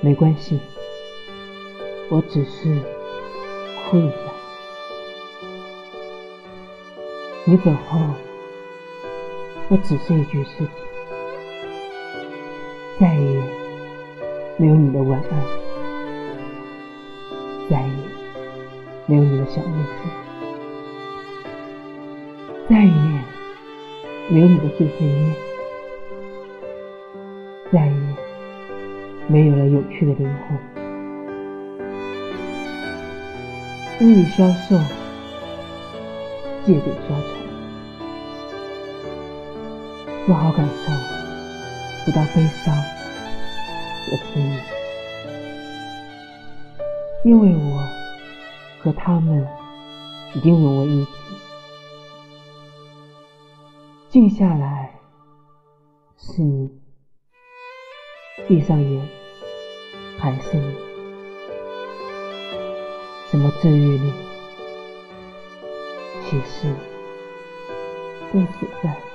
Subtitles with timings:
[0.00, 0.58] 没关系，
[2.08, 2.80] 我只是
[3.90, 4.16] 哭一下。
[7.44, 7.98] 你走后，
[9.68, 10.70] 我只是一具尸体，
[13.00, 13.42] 再也
[14.56, 15.30] 没有你的晚安，
[17.70, 17.92] 再也
[19.06, 20.04] 没有你的小日子，
[22.68, 22.92] 再也
[24.28, 25.34] 没有你的碎碎念，
[27.72, 27.92] 再也
[29.30, 30.58] 没有了有趣的灵魂。
[34.00, 34.78] 日语销售，
[36.64, 37.28] 借点消愁，
[40.26, 40.90] 不好感受
[42.06, 44.62] 不到悲伤和滋味，
[47.24, 47.82] 因为我
[48.80, 49.46] 和他们
[50.34, 51.10] 已经融为一体。
[54.08, 54.90] 静下来
[56.16, 56.70] 是你，
[58.48, 59.06] 闭上眼
[60.18, 60.74] 还是你。
[63.30, 64.12] 怎么治愈你，
[66.24, 66.74] 其实
[68.32, 69.07] 不死在。